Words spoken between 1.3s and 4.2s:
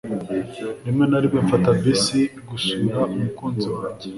mfata bisi gusura umukunzi wanjye.